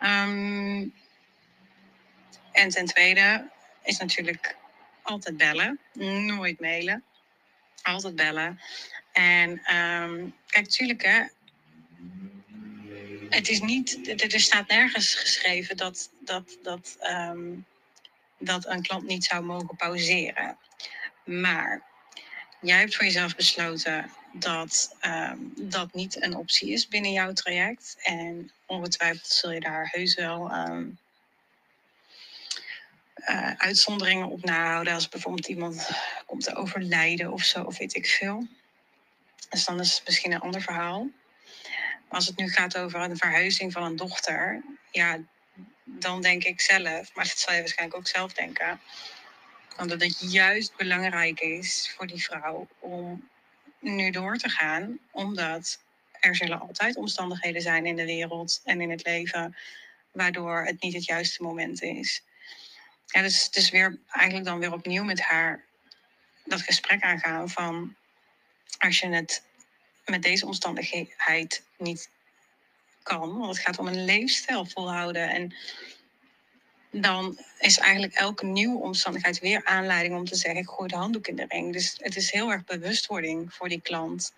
Um, 0.00 0.94
en 2.52 2.68
ten 2.68 2.86
tweede 2.86 3.50
is 3.82 3.98
natuurlijk 3.98 4.56
altijd 5.02 5.36
bellen. 5.36 5.78
Nooit 5.92 6.60
mailen. 6.60 7.04
Altijd 7.82 8.16
bellen. 8.16 8.60
En 9.12 9.50
um, 9.50 10.34
kijk, 10.46 10.66
natuurlijk 10.66 11.02
hè. 11.02 11.22
Het 13.28 13.48
is 13.48 13.60
niet, 13.60 14.22
er 14.32 14.40
staat 14.40 14.68
nergens 14.68 15.14
geschreven 15.14 15.76
dat, 15.76 16.10
dat, 16.20 16.58
dat 16.62 16.96
um, 17.10 17.66
dat 18.38 18.66
een 18.66 18.82
klant 18.82 19.06
niet 19.06 19.24
zou 19.24 19.44
mogen 19.44 19.76
pauzeren. 19.76 20.58
Maar 21.24 21.82
jij 22.60 22.78
hebt 22.78 22.96
voor 22.96 23.04
jezelf 23.04 23.36
besloten 23.36 24.10
dat 24.32 24.96
um, 25.06 25.52
dat 25.56 25.92
niet 25.94 26.22
een 26.22 26.36
optie 26.36 26.72
is 26.72 26.88
binnen 26.88 27.12
jouw 27.12 27.32
traject. 27.32 27.96
En 28.02 28.50
ongetwijfeld 28.66 29.26
zul 29.26 29.50
je 29.50 29.60
daar 29.60 29.88
heus 29.92 30.14
wel 30.14 30.52
um, 30.52 30.98
uh, 33.16 33.52
uitzonderingen 33.56 34.28
op 34.28 34.44
nahouden. 34.44 34.94
Als 34.94 35.08
bijvoorbeeld 35.08 35.48
iemand 35.48 35.90
komt 36.26 36.42
te 36.42 36.54
overlijden 36.54 37.32
of 37.32 37.42
zo, 37.42 37.62
of 37.62 37.78
weet 37.78 37.94
ik 37.94 38.06
veel. 38.06 38.46
Dus 39.48 39.64
dan 39.64 39.80
is 39.80 39.94
het 39.94 40.06
misschien 40.06 40.32
een 40.32 40.40
ander 40.40 40.62
verhaal. 40.62 41.02
Maar 42.08 42.18
als 42.18 42.26
het 42.26 42.36
nu 42.36 42.48
gaat 42.48 42.76
over 42.76 43.00
een 43.00 43.16
verhuizing 43.16 43.72
van 43.72 43.82
een 43.82 43.96
dochter, 43.96 44.62
ja, 44.90 45.18
dan 45.84 46.22
denk 46.22 46.44
ik 46.44 46.60
zelf, 46.60 47.14
maar 47.14 47.24
dat 47.24 47.38
zal 47.38 47.54
je 47.54 47.60
waarschijnlijk 47.60 47.98
ook 47.98 48.06
zelf 48.06 48.32
denken, 48.32 48.80
omdat 49.78 50.00
het 50.00 50.32
juist 50.32 50.76
belangrijk 50.76 51.40
is 51.40 51.94
voor 51.96 52.06
die 52.06 52.22
vrouw 52.22 52.68
om 52.78 53.28
nu 53.80 54.10
door 54.10 54.36
te 54.36 54.48
gaan, 54.48 54.98
omdat 55.10 55.78
er 56.20 56.36
zullen 56.36 56.60
altijd 56.60 56.96
omstandigheden 56.96 57.62
zijn 57.62 57.86
in 57.86 57.96
de 57.96 58.04
wereld 58.04 58.60
en 58.64 58.80
in 58.80 58.90
het 58.90 59.04
leven 59.04 59.56
waardoor 60.12 60.64
het 60.64 60.82
niet 60.82 60.94
het 60.94 61.04
juiste 61.04 61.42
moment 61.42 61.82
is. 61.82 62.22
Ja, 63.06 63.22
dus 63.22 63.48
is 63.50 63.70
weer 63.70 63.98
eigenlijk 64.10 64.46
dan 64.46 64.58
weer 64.58 64.72
opnieuw 64.72 65.04
met 65.04 65.20
haar 65.20 65.64
dat 66.44 66.60
gesprek 66.60 67.02
aangaan 67.02 67.48
van 67.48 67.96
als 68.78 68.98
je 68.98 69.08
het 69.08 69.42
met 70.04 70.22
deze 70.22 70.46
omstandigheid 70.46 71.62
niet 71.76 72.10
kan. 73.02 73.38
Want 73.38 73.56
het 73.56 73.64
gaat 73.66 73.78
om 73.78 73.86
een 73.86 74.04
leefstijl 74.04 74.66
volhouden. 74.66 75.30
En 75.30 75.54
dan 77.00 77.38
is 77.58 77.78
eigenlijk 77.78 78.14
elke 78.14 78.46
nieuwe 78.46 78.82
omstandigheid 78.82 79.38
weer 79.38 79.64
aanleiding 79.64 80.14
om 80.14 80.24
te 80.24 80.34
zeggen: 80.34 80.60
ik 80.60 80.68
gooi 80.68 80.88
de 80.88 80.96
handdoek 80.96 81.26
in 81.26 81.36
de 81.36 81.44
ring. 81.48 81.72
Dus 81.72 81.94
het 81.96 82.16
is 82.16 82.30
heel 82.30 82.50
erg 82.50 82.64
bewustwording 82.64 83.54
voor 83.54 83.68
die 83.68 83.80
klant. 83.80 84.32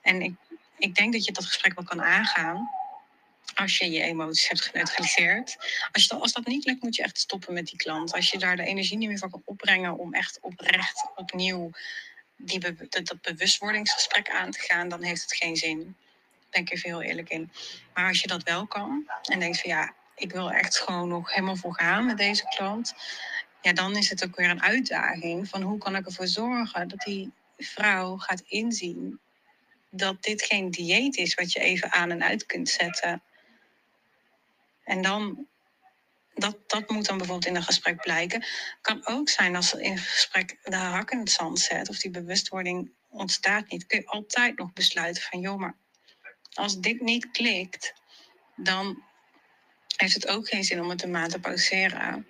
En 0.00 0.22
ik, 0.22 0.34
ik 0.78 0.94
denk 0.94 1.12
dat 1.12 1.24
je 1.24 1.32
dat 1.32 1.44
gesprek 1.44 1.74
wel 1.74 1.84
kan 1.84 2.02
aangaan 2.02 2.70
als 3.54 3.78
je 3.78 3.90
je 3.90 4.02
emoties 4.02 4.48
hebt 4.48 4.60
geneutraliseerd. 4.60 5.56
Als, 5.92 6.10
als 6.10 6.32
dat 6.32 6.46
niet 6.46 6.64
lukt, 6.64 6.82
moet 6.82 6.96
je 6.96 7.02
echt 7.02 7.18
stoppen 7.18 7.54
met 7.54 7.66
die 7.66 7.76
klant. 7.76 8.12
Als 8.12 8.30
je 8.30 8.38
daar 8.38 8.56
de 8.56 8.64
energie 8.64 8.96
niet 8.96 9.08
meer 9.08 9.18
voor 9.18 9.30
kan 9.30 9.42
opbrengen 9.44 9.98
om 9.98 10.14
echt 10.14 10.38
oprecht 10.40 11.06
opnieuw 11.14 11.70
die 12.36 12.58
dat, 12.58 13.20
bewustwordingsgesprek 13.22 14.30
aan 14.30 14.50
te 14.50 14.60
gaan, 14.60 14.88
dan 14.88 15.02
heeft 15.02 15.22
het 15.22 15.36
geen 15.36 15.56
zin. 15.56 15.78
Daar 15.78 16.46
ben 16.50 16.60
ik 16.60 16.70
even 16.70 16.90
heel 16.90 17.02
eerlijk 17.02 17.28
in. 17.28 17.52
Maar 17.94 18.08
als 18.08 18.20
je 18.20 18.26
dat 18.26 18.42
wel 18.42 18.66
kan 18.66 19.10
en 19.22 19.38
denkt 19.40 19.60
van 19.60 19.70
ja, 19.70 19.94
ik 20.18 20.32
wil 20.32 20.50
echt 20.50 20.78
gewoon 20.78 21.08
nog 21.08 21.32
helemaal 21.32 21.56
voor 21.56 21.74
gaan 21.74 22.06
met 22.06 22.18
deze 22.18 22.44
klant. 22.56 22.94
Ja, 23.62 23.72
dan 23.72 23.96
is 23.96 24.10
het 24.10 24.24
ook 24.24 24.36
weer 24.36 24.50
een 24.50 24.62
uitdaging 24.62 25.48
van 25.48 25.62
hoe 25.62 25.78
kan 25.78 25.96
ik 25.96 26.06
ervoor 26.06 26.26
zorgen 26.26 26.88
dat 26.88 26.98
die 26.98 27.32
vrouw 27.58 28.16
gaat 28.16 28.42
inzien 28.46 29.20
dat 29.90 30.22
dit 30.22 30.42
geen 30.42 30.70
dieet 30.70 31.16
is 31.16 31.34
wat 31.34 31.52
je 31.52 31.60
even 31.60 31.92
aan 31.92 32.10
en 32.10 32.22
uit 32.22 32.46
kunt 32.46 32.68
zetten. 32.68 33.22
En 34.84 35.02
dan, 35.02 35.46
dat, 36.34 36.56
dat 36.66 36.90
moet 36.90 37.06
dan 37.06 37.16
bijvoorbeeld 37.16 37.46
in 37.46 37.56
een 37.56 37.62
gesprek 37.62 38.00
blijken. 38.00 38.44
Kan 38.80 39.06
ook 39.06 39.28
zijn 39.28 39.56
als 39.56 39.74
in 39.74 39.90
een 39.90 39.98
gesprek 39.98 40.58
de 40.62 40.76
hak 40.76 41.10
in 41.10 41.18
het 41.18 41.30
zand 41.30 41.58
zet 41.58 41.88
of 41.88 41.98
die 41.98 42.10
bewustwording 42.10 42.90
ontstaat 43.08 43.70
niet. 43.70 43.86
Kun 43.86 43.98
je 43.98 44.06
altijd 44.06 44.58
nog 44.58 44.72
besluiten 44.72 45.22
van 45.22 45.40
joh, 45.40 45.58
maar 45.58 45.76
als 46.52 46.78
dit 46.78 47.00
niet 47.00 47.30
klikt, 47.30 47.92
dan 48.56 49.02
heeft 50.00 50.14
het 50.14 50.28
ook 50.28 50.48
geen 50.48 50.64
zin 50.64 50.80
om 50.80 50.88
het 50.88 51.02
een 51.02 51.10
maand 51.10 51.30
te 51.30 51.38
pauzeren. 51.40 52.26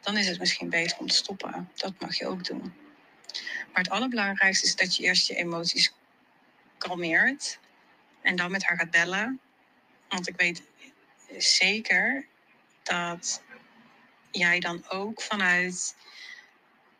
Dan 0.00 0.16
is 0.16 0.26
het 0.26 0.38
misschien 0.38 0.70
beter 0.70 0.98
om 0.98 1.06
te 1.06 1.14
stoppen. 1.14 1.70
Dat 1.74 2.00
mag 2.00 2.18
je 2.18 2.26
ook 2.26 2.44
doen. 2.44 2.74
Maar 3.72 3.82
het 3.82 3.90
allerbelangrijkste 3.90 4.66
is 4.66 4.76
dat 4.76 4.96
je 4.96 5.02
eerst 5.02 5.26
je 5.26 5.34
emoties 5.34 5.92
kalmeert 6.78 7.58
en 8.22 8.36
dan 8.36 8.50
met 8.50 8.64
haar 8.64 8.76
gaat 8.76 8.90
bellen. 8.90 9.40
Want 10.08 10.28
ik 10.28 10.36
weet 10.36 10.62
zeker 11.38 12.26
dat 12.82 13.42
jij 14.30 14.60
dan 14.60 14.88
ook 14.88 15.22
vanuit 15.22 15.96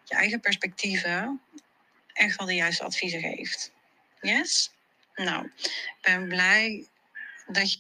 je 0.04 0.14
eigen 0.14 0.40
perspectieven 0.40 1.40
echt 2.12 2.36
wel 2.36 2.46
de 2.46 2.54
juiste 2.54 2.84
adviezen 2.84 3.20
geeft. 3.20 3.72
Yes? 4.20 4.70
Nou, 5.14 5.46
ik 5.56 5.98
ben 6.00 6.28
blij 6.28 6.86
dat 7.46 7.72
je. 7.72 7.78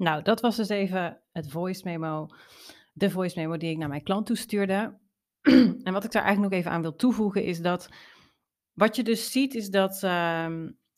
Nou, 0.00 0.22
dat 0.22 0.40
was 0.40 0.56
dus 0.56 0.68
even 0.68 1.22
het 1.32 1.50
voice 1.50 1.80
memo. 1.84 2.28
De 2.92 3.10
voice 3.10 3.38
memo 3.38 3.56
die 3.56 3.70
ik 3.70 3.78
naar 3.78 3.88
mijn 3.88 4.02
klant 4.02 4.26
toestuurde. 4.26 4.98
en 5.84 5.92
wat 5.92 6.04
ik 6.04 6.12
daar 6.12 6.22
eigenlijk 6.22 6.52
nog 6.52 6.60
even 6.60 6.70
aan 6.70 6.82
wil 6.82 6.96
toevoegen 6.96 7.44
is 7.44 7.60
dat. 7.60 7.88
Wat 8.72 8.96
je 8.96 9.02
dus 9.02 9.32
ziet 9.32 9.54
is 9.54 9.68
dat. 9.68 10.02
Uh, 10.02 10.48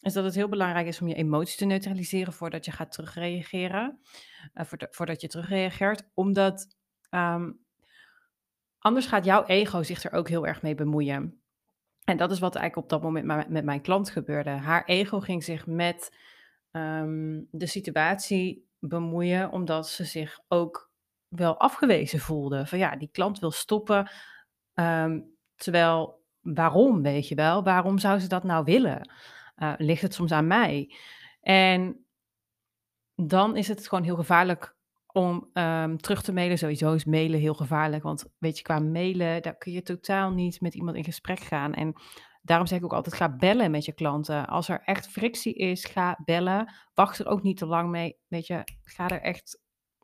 is 0.00 0.12
dat 0.12 0.24
het 0.24 0.34
heel 0.34 0.48
belangrijk 0.48 0.86
is 0.86 1.00
om 1.00 1.08
je 1.08 1.14
emoties 1.14 1.56
te 1.56 1.64
neutraliseren 1.64 2.32
voordat 2.32 2.64
je 2.64 2.70
gaat 2.70 2.92
terugreageren. 2.92 4.00
Uh, 4.54 4.64
voordat 4.90 5.20
je 5.20 5.28
terugreageert. 5.28 6.10
Omdat 6.14 6.76
um, 7.10 7.64
anders 8.78 9.06
gaat 9.06 9.24
jouw 9.24 9.44
ego 9.44 9.82
zich 9.82 10.04
er 10.04 10.12
ook 10.12 10.28
heel 10.28 10.46
erg 10.46 10.62
mee 10.62 10.74
bemoeien. 10.74 11.42
En 12.04 12.16
dat 12.16 12.30
is 12.30 12.38
wat 12.38 12.54
eigenlijk 12.54 12.84
op 12.84 12.90
dat 12.90 13.10
moment 13.10 13.48
met 13.48 13.64
mijn 13.64 13.82
klant 13.82 14.10
gebeurde. 14.10 14.50
Haar 14.50 14.84
ego 14.84 15.20
ging 15.20 15.44
zich 15.44 15.66
met 15.66 16.16
um, 16.72 17.48
de 17.50 17.66
situatie 17.66 18.70
bemoeien, 18.88 19.50
omdat 19.50 19.88
ze 19.88 20.04
zich 20.04 20.40
ook 20.48 20.90
wel 21.28 21.58
afgewezen 21.58 22.18
voelde. 22.18 22.66
Van 22.66 22.78
ja, 22.78 22.96
die 22.96 23.08
klant 23.12 23.38
wil 23.38 23.50
stoppen. 23.50 24.10
Um, 24.74 25.36
terwijl, 25.54 26.22
waarom, 26.40 27.02
weet 27.02 27.28
je 27.28 27.34
wel? 27.34 27.62
Waarom 27.62 27.98
zou 27.98 28.18
ze 28.18 28.28
dat 28.28 28.44
nou 28.44 28.64
willen? 28.64 29.10
Uh, 29.56 29.72
ligt 29.76 30.02
het 30.02 30.14
soms 30.14 30.32
aan 30.32 30.46
mij? 30.46 30.94
En 31.40 32.06
dan 33.14 33.56
is 33.56 33.68
het 33.68 33.88
gewoon 33.88 34.04
heel 34.04 34.16
gevaarlijk 34.16 34.76
om 35.06 35.50
um, 35.52 35.98
terug 35.98 36.22
te 36.22 36.32
mailen. 36.32 36.58
Sowieso 36.58 36.92
is 36.92 37.04
mailen 37.04 37.40
heel 37.40 37.54
gevaarlijk, 37.54 38.02
want 38.02 38.24
weet 38.38 38.56
je, 38.56 38.62
qua 38.62 38.78
mailen, 38.78 39.42
daar 39.42 39.56
kun 39.56 39.72
je 39.72 39.82
totaal 39.82 40.30
niet 40.30 40.60
met 40.60 40.74
iemand 40.74 40.96
in 40.96 41.04
gesprek 41.04 41.40
gaan. 41.40 41.74
En 41.74 41.94
daarom 42.42 42.66
zeg 42.66 42.78
ik 42.78 42.84
ook 42.84 42.92
altijd, 42.92 43.14
ga 43.14 43.36
bellen 43.36 43.70
met 43.70 43.84
je 43.84 43.92
klanten. 43.92 44.46
Als 44.46 44.68
er 44.68 44.82
echt 44.84 45.08
frictie 45.08 45.54
is, 45.54 45.84
ga 45.84 46.18
bellen. 46.24 46.72
Wacht 46.94 47.18
er 47.18 47.26
ook 47.26 47.42
niet 47.42 47.56
te 47.56 47.66
lang 47.66 47.90
mee. 47.90 48.16
Weet 48.28 48.46
je, 48.46 48.64
ga 48.82 49.08
er 49.08 49.20
echt, 49.20 49.60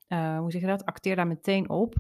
uh, 0.09 0.39
hoe 0.39 0.51
zeg 0.51 0.61
je 0.61 0.67
dat, 0.67 0.85
acteer 0.85 1.17
daar 1.17 1.27
meteen 1.27 1.69
op. 1.69 1.95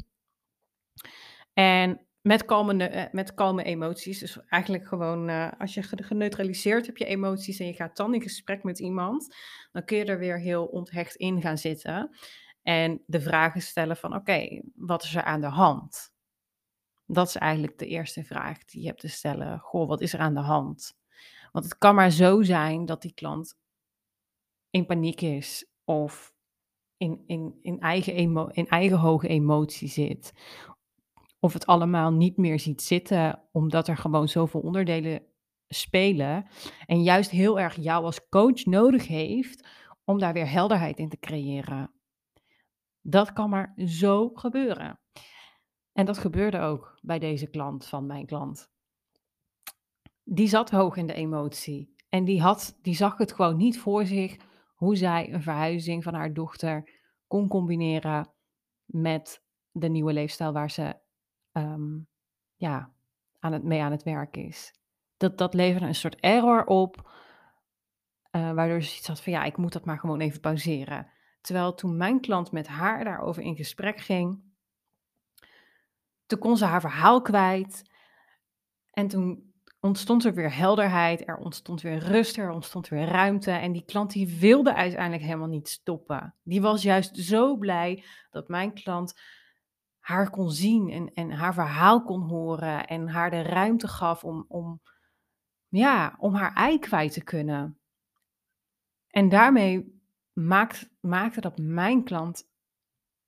En 1.53 2.07
met 2.21 2.45
kalme, 2.45 2.89
eh, 2.89 3.13
met 3.13 3.35
kalme 3.35 3.63
emoties. 3.63 4.19
Dus 4.19 4.39
eigenlijk 4.47 4.87
gewoon, 4.87 5.29
uh, 5.29 5.53
als 5.59 5.75
je 5.75 5.83
geneutraliseerd 5.83 6.87
hebt 6.87 6.99
je 6.99 7.05
emoties 7.05 7.59
en 7.59 7.67
je 7.67 7.75
gaat 7.75 7.97
dan 7.97 8.15
in 8.15 8.23
gesprek 8.23 8.63
met 8.63 8.79
iemand, 8.79 9.37
dan 9.73 9.85
kun 9.85 9.97
je 9.97 10.05
er 10.05 10.19
weer 10.19 10.41
heel 10.41 10.67
onthecht 10.67 11.15
in 11.15 11.41
gaan 11.41 11.59
zitten. 11.59 12.17
En 12.63 13.03
de 13.07 13.21
vragen 13.21 13.61
stellen 13.61 13.97
van, 13.97 14.15
oké, 14.15 14.63
wat 14.75 15.03
is 15.03 15.15
er 15.15 15.23
aan 15.23 15.41
de 15.41 15.47
hand? 15.47 16.17
Dat 17.11 17.29
is 17.29 17.37
eigenlijk 17.37 17.79
de 17.79 17.87
eerste 17.87 18.25
vraag 18.25 18.65
die 18.65 18.81
je 18.81 18.87
hebt 18.87 19.01
te 19.01 19.09
stellen. 19.09 19.59
Goh, 19.59 19.89
wat 19.89 20.01
is 20.01 20.13
er 20.13 20.21
aan 20.21 20.35
de 20.35 20.41
hand? 20.41 20.97
Want 21.53 21.65
het 21.65 21.79
kan 21.79 21.95
maar 21.95 22.11
zo 22.11 22.43
zijn 22.43 22.87
dat 22.87 23.03
die 23.03 23.15
klant 23.15 23.59
in 24.71 24.87
paniek 24.87 25.21
is 25.21 25.71
of 25.85 26.35
in, 26.97 27.23
in, 27.27 27.59
in, 27.63 27.81
eigen, 27.81 28.15
emo 28.15 28.47
in 28.47 28.69
eigen 28.69 28.99
hoge 28.99 29.29
emotie 29.29 29.89
zit 29.89 30.33
of 31.41 31.53
het 31.53 31.67
allemaal 31.67 32.13
niet 32.13 32.37
meer 32.37 32.61
ziet 32.61 32.83
zitten, 32.83 33.43
omdat 33.53 33.89
er 33.89 33.97
gewoon 33.97 34.29
zoveel 34.29 34.61
onderdelen 34.61 35.23
spelen. 35.69 36.47
En 36.87 37.03
juist 37.03 37.31
heel 37.31 37.61
erg 37.61 37.77
jou 37.77 38.05
als 38.05 38.29
coach 38.29 38.65
nodig 38.65 39.07
heeft 39.07 39.69
om 40.05 40.19
daar 40.19 40.33
weer 40.33 40.51
helderheid 40.51 40.99
in 40.99 41.09
te 41.09 41.19
creëren. 41.19 41.93
Dat 43.01 43.33
kan 43.33 43.51
maar 43.51 43.73
zo 43.77 44.31
gebeuren. 44.35 45.01
En 45.99 46.05
dat 46.05 46.19
gebeurde 46.19 46.61
ook 46.61 46.99
bij 47.03 47.19
deze 47.19 47.47
klant 47.47 47.87
van 47.87 48.07
mijn 48.07 48.27
klant. 48.27 48.71
Die 50.25 50.49
zat 50.49 50.71
hoog 50.71 50.97
in 50.97 51.07
de 51.07 51.15
emotie. 51.15 51.95
En 52.09 52.25
die, 52.25 52.41
had, 52.41 52.79
die 52.83 52.95
zag 52.95 53.17
het 53.19 53.33
gewoon 53.33 53.57
niet 53.57 53.79
voor 53.79 54.07
zich 54.07 54.37
hoe 54.75 54.97
zij 54.97 55.33
een 55.33 55.43
verhuizing 55.43 56.03
van 56.03 56.15
haar 56.15 56.33
dochter 56.33 56.91
kon 57.27 57.49
combineren 57.49 58.31
met 58.85 59.43
de 59.71 59.89
nieuwe 59.89 60.13
leefstijl 60.13 60.53
waar 60.53 60.71
ze 60.71 60.97
um, 61.53 62.09
ja, 62.57 62.93
aan 63.39 63.53
het, 63.53 63.63
mee 63.65 63.81
aan 63.81 63.93
het 63.93 64.03
werk 64.03 64.37
is. 64.37 64.75
Dat, 65.17 65.39
dat 65.39 65.55
leverde 65.55 65.87
een 65.87 65.95
soort 65.95 66.21
error 66.21 66.65
op, 66.65 67.11
uh, 68.33 68.53
waardoor 68.53 68.83
ze 68.83 68.97
iets 68.97 69.09
had 69.09 69.23
van 69.23 69.33
ja, 69.33 69.45
ik 69.45 69.57
moet 69.57 69.73
dat 69.73 69.85
maar 69.85 69.99
gewoon 69.99 70.21
even 70.21 70.41
pauzeren. 70.41 71.11
Terwijl 71.41 71.75
toen 71.75 71.97
mijn 71.97 72.21
klant 72.21 72.53
met 72.53 72.67
haar 72.67 73.05
daarover 73.05 73.43
in 73.43 73.57
gesprek 73.57 74.01
ging, 74.01 74.48
toen 76.29 76.39
kon 76.39 76.57
ze 76.57 76.65
haar 76.65 76.81
verhaal 76.81 77.23
kwijt. 77.23 77.91
En 78.91 79.09
toen 79.09 79.53
ontstond 79.81 80.25
er 80.25 80.35
weer 80.35 80.57
helderheid, 80.57 81.29
er 81.29 81.37
ontstond 81.37 81.81
weer 81.81 81.99
rust, 81.99 82.37
er 82.37 82.51
ontstond 82.51 82.89
weer 82.89 83.05
ruimte. 83.05 83.51
En 83.51 83.73
die 83.73 83.85
klant 83.85 84.13
die 84.13 84.39
wilde 84.39 84.75
uiteindelijk 84.75 85.23
helemaal 85.23 85.49
niet 85.49 85.69
stoppen. 85.69 86.35
Die 86.43 86.61
was 86.61 86.83
juist 86.83 87.17
zo 87.17 87.57
blij 87.57 88.05
dat 88.31 88.49
mijn 88.49 88.75
klant 88.75 89.21
haar 89.99 90.31
kon 90.31 90.51
zien 90.51 90.91
en, 90.91 91.13
en 91.15 91.31
haar 91.31 91.55
verhaal 91.55 92.03
kon 92.03 92.23
horen 92.23 92.87
en 92.87 93.09
haar 93.09 93.31
de 93.31 93.43
ruimte 93.43 93.89
gaf 93.89 94.25
om, 94.25 94.45
om, 94.49 94.81
ja, 95.69 96.17
om 96.19 96.35
haar 96.35 96.53
ei 96.55 96.79
kwijt 96.79 97.13
te 97.13 97.25
kunnen. 97.25 97.79
En 99.09 99.29
daarmee 99.29 100.03
maakt, 100.33 100.91
maakte 101.01 101.41
dat 101.41 101.59
mijn 101.59 102.05
klant 102.05 102.49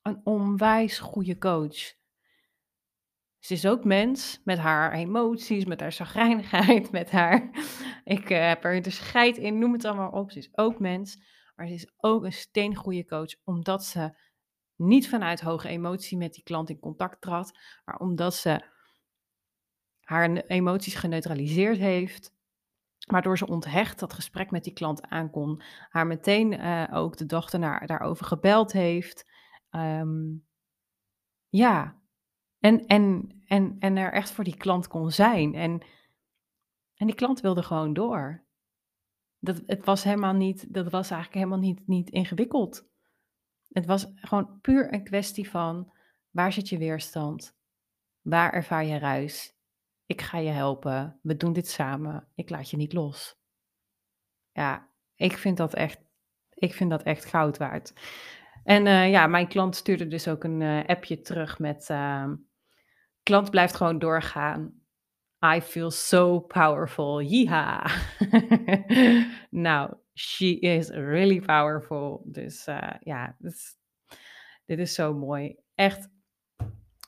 een 0.01 0.21
onwijs 0.23 0.99
goede 0.99 1.37
coach. 1.37 1.99
Ze 3.41 3.53
is 3.53 3.65
ook 3.65 3.83
mens 3.83 4.41
met 4.43 4.57
haar 4.57 4.91
emoties, 4.93 5.65
met 5.65 5.79
haar 5.79 5.91
zagrijnigheid, 5.91 6.91
met 6.91 7.11
haar. 7.11 7.49
Ik 8.03 8.29
uh, 8.29 8.47
heb 8.47 8.63
er 8.63 8.81
de 8.81 8.89
scheid 8.89 9.37
in, 9.37 9.59
noem 9.59 9.73
het 9.73 9.85
allemaal 9.85 10.11
op. 10.11 10.31
Ze 10.31 10.37
is 10.37 10.57
ook 10.57 10.79
mens, 10.79 11.23
maar 11.55 11.67
ze 11.67 11.73
is 11.73 11.91
ook 11.97 12.23
een 12.23 12.33
steengoede 12.33 13.05
coach, 13.05 13.35
omdat 13.43 13.85
ze 13.85 14.17
niet 14.75 15.09
vanuit 15.09 15.41
hoge 15.41 15.67
emotie 15.67 16.17
met 16.17 16.33
die 16.33 16.43
klant 16.43 16.69
in 16.69 16.79
contact 16.79 17.21
trad, 17.21 17.57
maar 17.85 17.97
omdat 17.97 18.35
ze 18.35 18.63
haar 19.99 20.35
emoties 20.35 20.95
geneutraliseerd 20.95 21.77
heeft, 21.77 22.33
waardoor 22.97 23.37
ze 23.37 23.47
onthecht 23.47 23.99
dat 23.99 24.13
gesprek 24.13 24.51
met 24.51 24.63
die 24.63 24.73
klant 24.73 25.01
aankon, 25.01 25.61
haar 25.89 26.07
meteen 26.07 26.53
uh, 26.53 26.87
ook 26.91 27.17
de 27.17 27.25
dag 27.25 27.49
daarna 27.49 27.79
daarover 27.79 28.25
gebeld 28.25 28.71
heeft. 28.71 29.29
Um, 29.69 30.47
ja, 31.49 32.00
en, 32.61 32.85
en, 32.85 33.31
en, 33.45 33.75
en 33.79 33.97
er 33.97 34.13
echt 34.13 34.31
voor 34.31 34.43
die 34.43 34.57
klant 34.57 34.87
kon 34.87 35.11
zijn. 35.11 35.55
En, 35.55 35.81
en 36.95 37.05
die 37.07 37.15
klant 37.15 37.41
wilde 37.41 37.63
gewoon 37.63 37.93
door. 37.93 38.43
Dat, 39.39 39.61
het 39.65 39.85
was 39.85 40.03
helemaal 40.03 40.33
niet, 40.33 40.73
dat 40.73 40.91
was 40.91 41.09
eigenlijk 41.09 41.33
helemaal 41.33 41.67
niet, 41.69 41.87
niet 41.87 42.09
ingewikkeld. 42.09 42.89
Het 43.67 43.85
was 43.85 44.11
gewoon 44.15 44.59
puur 44.61 44.93
een 44.93 45.03
kwestie 45.03 45.49
van 45.49 45.91
waar 46.29 46.53
zit 46.53 46.69
je 46.69 46.77
weerstand? 46.77 47.57
Waar 48.21 48.53
ervaar 48.53 48.85
je 48.85 48.97
ruis? 48.97 49.55
Ik 50.05 50.21
ga 50.21 50.37
je 50.37 50.49
helpen. 50.49 51.19
We 51.21 51.37
doen 51.37 51.53
dit 51.53 51.67
samen. 51.67 52.27
Ik 52.35 52.49
laat 52.49 52.69
je 52.69 52.77
niet 52.77 52.93
los. 52.93 53.39
Ja, 54.51 54.89
ik 55.15 55.37
vind 55.37 55.57
dat 55.57 55.73
echt, 55.73 56.01
ik 56.49 56.73
vind 56.73 56.89
dat 56.89 57.03
echt 57.03 57.25
goud 57.25 57.57
waard. 57.57 57.93
En 58.63 58.85
uh, 58.85 59.09
ja, 59.09 59.27
mijn 59.27 59.47
klant 59.47 59.75
stuurde 59.75 60.07
dus 60.07 60.27
ook 60.27 60.43
een 60.43 60.61
uh, 60.61 60.85
appje 60.85 61.21
terug 61.21 61.59
met: 61.59 61.89
uh, 61.89 62.31
klant 63.23 63.49
blijft 63.49 63.75
gewoon 63.75 63.99
doorgaan. 63.99 64.81
I 65.45 65.61
feel 65.61 65.91
so 65.91 66.39
powerful. 66.39 67.21
Yeeha. 67.21 67.91
nou, 69.49 69.93
she 70.13 70.59
is 70.59 70.89
really 70.89 71.39
powerful. 71.39 72.21
Dus 72.25 72.65
ja, 72.99 73.35
dit, 74.65 74.79
is 74.79 74.93
zo 74.93 75.13
mooi. 75.13 75.55
Echt, 75.75 76.09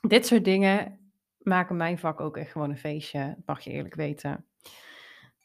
dit 0.00 0.26
soort 0.26 0.44
dingen 0.44 0.98
maken 1.38 1.76
mijn 1.76 1.98
vak 1.98 2.20
ook 2.20 2.36
echt 2.36 2.50
gewoon 2.50 2.70
een 2.70 2.78
feestje. 2.78 3.36
mag 3.46 3.60
je 3.60 3.70
eerlijk 3.70 3.94
weten. 3.94 4.46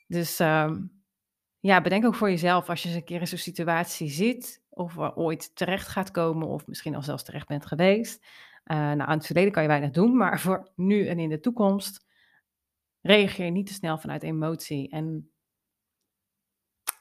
Dus 0.08 0.40
um, 0.40 1.00
ja, 1.60 1.82
bedenk 1.82 2.06
ook 2.06 2.16
voor 2.16 2.30
jezelf 2.30 2.70
als 2.70 2.82
je 2.82 2.88
eens 2.88 2.98
een 2.98 3.04
keer 3.04 3.20
in 3.20 3.28
zo'n 3.28 3.38
situatie 3.38 4.10
zit, 4.10 4.62
of 4.70 4.98
ooit 4.98 5.56
terecht 5.56 5.88
gaat 5.88 6.12
komen, 6.12 6.48
of 6.48 6.68
misschien 6.68 6.96
al 6.96 7.02
zelfs 7.02 7.24
terecht 7.24 7.48
bent 7.48 7.66
geweest. 7.66 8.26
Uh, 8.66 8.78
nou, 8.78 9.00
aan 9.00 9.18
het 9.18 9.26
verleden 9.26 9.52
kan 9.52 9.62
je 9.62 9.68
weinig 9.68 9.92
doen, 9.92 10.18
maar 10.18 10.40
voor 10.40 10.72
nu 10.76 11.08
en 11.08 11.20
in 11.20 11.30
de 11.30 11.40
toekomst 11.40 12.08
reageer 13.02 13.52
niet 13.52 13.68
te 13.68 13.74
snel 13.74 13.98
vanuit 13.98 14.24
emotie. 14.24 14.90
En 14.90 15.32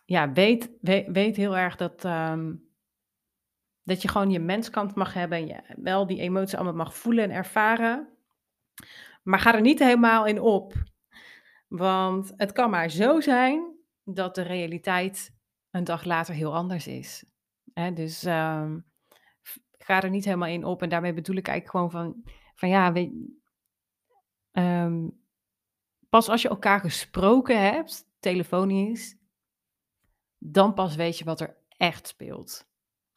ja, 0.04 0.32
weet, 0.32 0.70
weet, 0.80 1.08
weet 1.10 1.36
heel 1.36 1.56
erg 1.56 1.76
dat, 1.76 2.04
um, 2.04 2.68
dat 3.82 4.02
je 4.02 4.08
gewoon 4.08 4.30
je 4.30 4.38
menskant 4.38 4.94
mag 4.94 5.14
hebben 5.14 5.38
en 5.38 5.46
je 5.46 5.62
wel 5.76 6.06
die 6.06 6.20
emoties 6.20 6.54
allemaal 6.54 6.74
mag 6.74 6.96
voelen 6.96 7.24
en 7.24 7.30
ervaren. 7.30 8.08
Maar 9.22 9.40
ga 9.40 9.54
er 9.54 9.60
niet 9.60 9.78
helemaal 9.78 10.26
in 10.26 10.40
op. 10.40 10.74
Want 11.68 12.32
het 12.36 12.52
kan 12.52 12.70
maar 12.70 12.90
zo 12.90 13.20
zijn 13.20 13.76
dat 14.04 14.34
de 14.34 14.42
realiteit 14.42 15.36
een 15.70 15.84
dag 15.84 16.04
later 16.04 16.34
heel 16.34 16.54
anders 16.54 16.86
is. 16.86 17.24
Dus 17.94 18.24
um, 18.24 18.87
ga 19.78 20.02
er 20.02 20.10
niet 20.10 20.24
helemaal 20.24 20.48
in 20.48 20.64
op. 20.64 20.82
En 20.82 20.88
daarmee 20.88 21.12
bedoel 21.12 21.36
ik 21.36 21.48
eigenlijk 21.48 21.76
gewoon 21.76 22.12
van, 22.12 22.22
van 22.54 22.68
ja, 22.68 22.92
weet, 22.92 23.12
um, 24.52 25.20
pas 26.08 26.28
als 26.28 26.42
je 26.42 26.48
elkaar 26.48 26.80
gesproken 26.80 27.62
hebt, 27.62 28.04
telefonisch, 28.20 29.16
dan 30.38 30.74
pas 30.74 30.96
weet 30.96 31.18
je 31.18 31.24
wat 31.24 31.40
er 31.40 31.56
echt 31.68 32.06
speelt. 32.06 32.68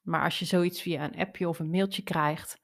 Maar 0.02 0.24
als 0.24 0.40
je 0.40 0.46
zoiets 0.46 0.82
via 0.82 1.04
een 1.04 1.20
appje 1.20 1.48
of 1.48 1.60
een 1.60 1.70
mailtje 1.70 2.04
krijgt, 2.04 2.62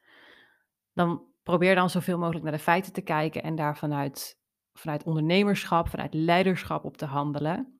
dan 0.93 1.25
probeer 1.43 1.75
dan 1.75 1.89
zoveel 1.89 2.17
mogelijk 2.17 2.43
naar 2.43 2.53
de 2.53 2.59
feiten 2.59 2.93
te 2.93 3.01
kijken 3.01 3.43
en 3.43 3.55
daar 3.55 3.77
vanuit, 3.77 4.39
vanuit 4.73 5.03
ondernemerschap, 5.03 5.89
vanuit 5.89 6.13
leiderschap 6.13 6.83
op 6.83 6.97
te 6.97 7.05
handelen 7.05 7.77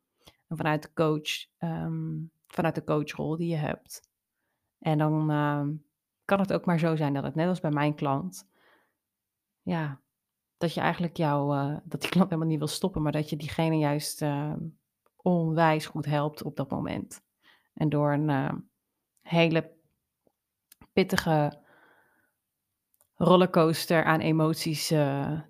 vanuit 0.49 0.81
de 0.81 0.93
coach, 0.93 1.45
ehm, 1.57 2.15
vanuit 2.47 2.75
de 2.75 2.83
coachrol 2.83 3.37
die 3.37 3.49
je 3.49 3.55
hebt. 3.55 4.09
En 4.79 4.97
dan 4.97 5.31
ehm, 5.31 5.75
kan 6.27 6.39
het 6.39 6.53
ook 6.53 6.65
maar 6.65 6.79
zo 6.79 6.95
zijn 6.95 7.13
dat 7.13 7.23
het 7.23 7.35
net 7.35 7.47
als 7.47 7.59
bij 7.59 7.71
mijn 7.71 7.95
klant, 7.95 8.47
ja, 9.61 10.01
dat 10.57 10.73
je 10.73 10.81
eigenlijk 10.81 11.17
jou, 11.17 11.55
uh, 11.57 11.77
dat 11.83 12.01
die 12.01 12.09
klant 12.09 12.29
helemaal 12.29 12.49
niet 12.49 12.57
wil 12.57 12.67
stoppen, 12.67 13.01
maar 13.01 13.11
dat 13.11 13.29
je 13.29 13.35
diegene 13.35 13.77
juist 13.77 14.21
uh, 14.21 14.53
onwijs 15.15 15.85
goed 15.85 16.05
helpt 16.05 16.43
op 16.43 16.55
dat 16.55 16.69
moment. 16.69 17.21
En 17.73 17.89
door 17.89 18.13
een 18.13 18.65
hele 19.21 19.71
pittige 20.93 21.61
rollercoaster 23.13 24.03
aan 24.03 24.19
emoties, 24.19 24.91
uh, 24.91 25.41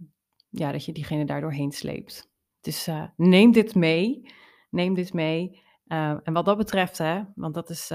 ja, 0.49 0.71
dat 0.71 0.85
je 0.85 0.91
diegene 0.91 1.25
daardoor 1.25 1.51
heen 1.51 1.71
sleept. 1.71 2.29
Dus 2.61 2.89
neem 3.15 3.51
dit 3.51 3.75
mee 3.75 4.35
neem 4.69 4.93
dit 4.93 5.13
mee. 5.13 5.61
Uh, 5.87 6.17
en 6.23 6.33
wat 6.33 6.45
dat 6.45 6.57
betreft, 6.57 6.97
hè, 6.97 7.21
want 7.35 7.53
dat 7.53 7.69
is, 7.69 7.91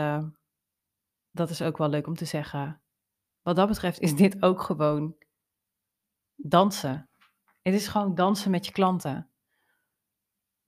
dat 1.32 1.50
is 1.50 1.62
ook 1.62 1.76
wel 1.76 1.88
leuk 1.88 2.06
om 2.06 2.14
te 2.14 2.24
zeggen. 2.24 2.80
Wat 3.42 3.56
dat 3.56 3.68
betreft 3.68 4.00
is 4.00 4.16
dit 4.16 4.42
ook 4.42 4.62
gewoon 4.62 5.16
dansen. 6.36 7.08
Het 7.62 7.74
is 7.74 7.88
gewoon 7.88 8.14
dansen 8.14 8.50
met 8.50 8.66
je 8.66 8.72
klanten. 8.72 9.30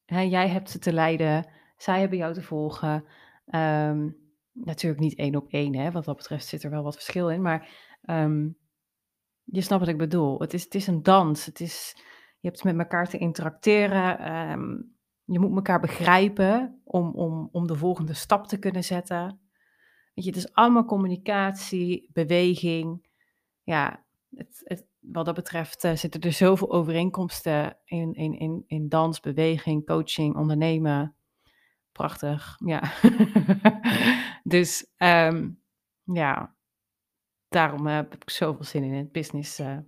Hè, 0.04 0.20
jij 0.20 0.48
hebt 0.48 0.70
ze 0.70 0.78
te 0.78 0.92
leiden, 0.92 1.50
zij 1.76 2.00
hebben 2.00 2.18
jou 2.18 2.34
te 2.34 2.42
volgen. 2.42 3.04
Um, 3.46 4.16
natuurlijk 4.52 5.00
niet 5.00 5.14
één 5.14 5.36
op 5.36 5.48
één, 5.48 5.74
hè, 5.74 5.90
wat 5.90 6.04
dat 6.04 6.16
betreft 6.16 6.46
zit 6.46 6.62
er 6.62 6.70
wel 6.70 6.82
wat 6.82 6.94
verschil 6.94 7.30
in. 7.30 7.42
Maar 7.42 7.68
um, 8.02 8.58
je 9.44 9.60
snapt 9.60 9.80
wat 9.80 9.90
ik 9.90 9.98
bedoel. 9.98 10.40
Het 10.40 10.54
is, 10.54 10.64
het 10.64 10.74
is 10.74 10.86
een 10.86 11.02
dans. 11.02 11.46
Het 11.46 11.60
is, 11.60 11.92
je 12.40 12.48
hebt 12.48 12.64
met 12.64 12.78
elkaar 12.78 13.08
te 13.08 13.18
interacteren. 13.18 14.32
Um, 14.50 14.96
je 15.24 15.38
moet 15.38 15.56
elkaar 15.56 15.80
begrijpen 15.80 16.80
om, 16.84 17.10
om, 17.14 17.48
om 17.52 17.66
de 17.66 17.76
volgende 17.76 18.14
stap 18.14 18.46
te 18.46 18.58
kunnen 18.58 18.84
zetten. 18.84 19.43
Weet 20.14 20.24
je, 20.24 20.30
het 20.30 20.36
is 20.36 20.52
allemaal 20.52 20.84
communicatie, 20.84 22.10
beweging. 22.12 23.06
Ja, 23.62 24.04
het, 24.34 24.60
het, 24.64 24.86
wat 25.00 25.24
dat 25.24 25.34
betreft 25.34 25.84
uh, 25.84 25.94
zitten 25.94 26.20
er 26.20 26.32
zoveel 26.32 26.72
overeenkomsten 26.72 27.76
in, 27.84 28.14
in, 28.14 28.38
in, 28.38 28.64
in 28.66 28.88
dans, 28.88 29.20
beweging, 29.20 29.86
coaching, 29.86 30.36
ondernemen. 30.36 31.14
Prachtig, 31.92 32.56
ja. 32.64 32.92
dus 34.54 34.86
um, 34.98 35.60
ja, 36.04 36.54
daarom 37.48 37.86
uh, 37.86 37.94
heb 37.94 38.14
ik 38.14 38.30
zoveel 38.30 38.64
zin 38.64 38.82
in 38.82 38.92
het 38.92 39.12
business, 39.12 39.60
uh, 39.60 39.78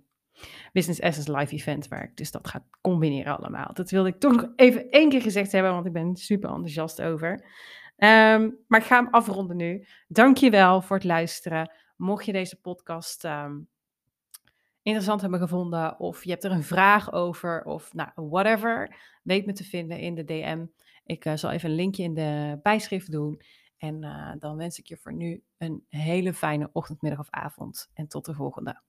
Business 0.73 0.99
Essence 0.99 1.31
Live 1.37 1.53
Event 1.53 1.87
werk. 1.87 2.17
Dus 2.17 2.31
dat 2.31 2.47
gaat 2.47 2.63
combineren 2.81 3.37
allemaal. 3.37 3.73
Dat 3.73 3.89
wilde 3.89 4.09
ik 4.09 4.19
toch 4.19 4.31
nog 4.31 4.49
even 4.55 4.89
één 4.89 5.09
keer 5.09 5.21
gezegd 5.21 5.51
hebben, 5.51 5.73
want 5.73 5.85
ik 5.85 5.93
ben 5.93 6.15
super 6.15 6.49
enthousiast 6.49 7.01
over. 7.01 7.45
Um, 7.97 8.57
maar 8.67 8.79
ik 8.79 8.85
ga 8.85 8.95
hem 8.95 9.13
afronden 9.13 9.57
nu. 9.57 9.85
Dankjewel 10.07 10.81
voor 10.81 10.95
het 10.95 11.05
luisteren. 11.05 11.71
Mocht 11.95 12.25
je 12.25 12.31
deze 12.31 12.61
podcast 12.61 13.23
um, 13.23 13.69
interessant 14.81 15.21
hebben 15.21 15.39
gevonden, 15.39 15.99
of 15.99 16.23
je 16.23 16.29
hebt 16.29 16.43
er 16.43 16.51
een 16.51 16.63
vraag 16.63 17.11
over, 17.11 17.63
of 17.63 17.93
nou, 17.93 18.09
whatever, 18.15 18.95
weet 19.23 19.45
me 19.45 19.53
te 19.53 19.63
vinden 19.63 19.99
in 19.99 20.15
de 20.15 20.23
DM. 20.23 20.65
Ik 21.05 21.25
uh, 21.25 21.35
zal 21.35 21.51
even 21.51 21.69
een 21.69 21.75
linkje 21.75 22.03
in 22.03 22.13
de 22.13 22.59
bijschrift 22.61 23.11
doen. 23.11 23.41
En 23.77 24.03
uh, 24.03 24.31
dan 24.39 24.57
wens 24.57 24.79
ik 24.79 24.87
je 24.87 24.97
voor 24.97 25.13
nu 25.13 25.43
een 25.57 25.85
hele 25.89 26.33
fijne 26.33 26.69
ochtend, 26.73 27.01
middag 27.01 27.19
of 27.19 27.29
avond. 27.29 27.89
En 27.93 28.07
tot 28.07 28.25
de 28.25 28.33
volgende. 28.33 28.81